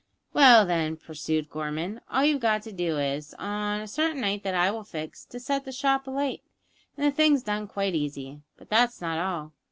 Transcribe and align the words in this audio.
"Well, 0.33 0.65
then," 0.65 0.97
pursued 0.97 1.47
Gorman, 1.51 2.01
"all 2.09 2.23
you've 2.25 2.39
got 2.41 2.63
to 2.63 2.71
do 2.71 2.97
is, 2.97 3.35
on 3.37 3.81
a 3.81 3.87
certain 3.87 4.21
night 4.21 4.41
that 4.41 4.55
I 4.55 4.71
will 4.71 4.83
fix, 4.83 5.23
to 5.25 5.39
set 5.39 5.63
the 5.63 5.71
shop 5.71 6.07
alight, 6.07 6.41
and 6.97 7.05
the 7.05 7.15
thing's 7.15 7.43
done 7.43 7.67
quite 7.67 7.93
easy. 7.93 8.41
But 8.57 8.69
that's 8.69 8.99
not 8.99 9.19
all. 9.19 9.53